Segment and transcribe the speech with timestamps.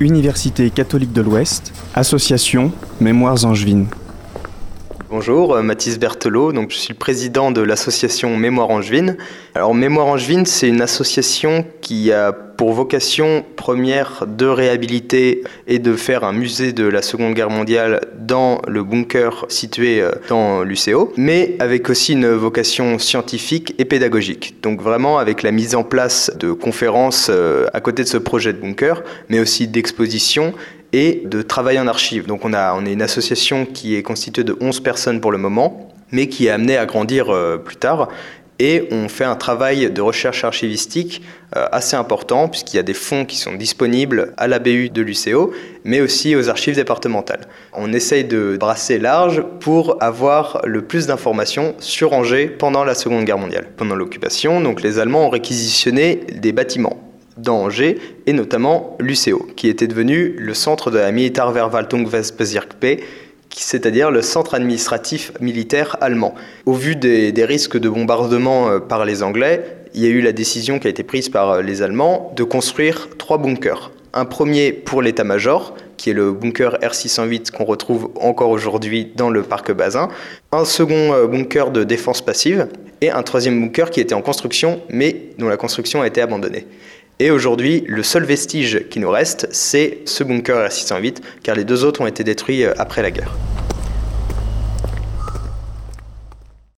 [0.00, 3.86] Université catholique de l'Ouest, Association Mémoires Angevines.
[5.08, 9.16] Bonjour, euh, Mathis Berthelot, je suis le président de l'association Mémoire Angevine.
[9.54, 15.96] Alors Mémoire Angevine, c'est une association qui a pour vocation première de réhabiliter et de
[15.96, 21.12] faire un musée de la Seconde Guerre mondiale dans le bunker situé euh, dans l'UCO,
[21.16, 24.56] mais avec aussi une vocation scientifique et pédagogique.
[24.62, 28.52] Donc vraiment avec la mise en place de conférences euh, à côté de ce projet
[28.52, 30.54] de bunker, mais aussi d'expositions
[30.92, 32.26] et de travail en archives.
[32.26, 35.38] Donc on, a, on est une association qui est constituée de 11 personnes pour le
[35.38, 38.08] moment, mais qui est amenée à grandir euh, plus tard.
[38.58, 41.22] Et on fait un travail de recherche archivistique
[41.56, 45.02] euh, assez important, puisqu'il y a des fonds qui sont disponibles à la BU de
[45.02, 45.52] l'UCO,
[45.84, 47.48] mais aussi aux archives départementales.
[47.72, 53.24] On essaye de brasser large pour avoir le plus d'informations sur Angers pendant la Seconde
[53.24, 53.66] Guerre mondiale.
[53.76, 57.00] Pendant l'occupation, donc les Allemands ont réquisitionné des bâtiments
[57.36, 62.74] dans Angers, et notamment l'UCO, qui était devenu le centre de la Militärverwaltungsbezirk
[63.60, 66.34] c'est-à-dire le centre administratif militaire allemand.
[66.66, 70.32] Au vu des, risques de bombardement euh, par les Anglais, il y a eu la
[70.32, 73.90] décision qui a été prise par euh, les Allemands de construire trois bunkers.
[74.12, 79.42] Un premier pour l'état-major, qui est le bunker R608 qu'on retrouve encore aujourd'hui dans le
[79.42, 80.08] parc Bazin.
[80.52, 82.68] Un second euh, bunker de défense passive
[83.00, 86.66] et un troisième bunker qui était en construction mais dont la construction a été abandonnée.
[87.20, 91.84] Et aujourd'hui, le seul vestige qui nous reste, c'est ce bunker R608, car les deux
[91.84, 93.36] autres ont été détruits euh, après la guerre.